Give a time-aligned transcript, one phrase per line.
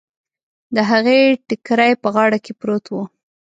[0.75, 2.93] د هغې ټکری په غاړه کې پروت و.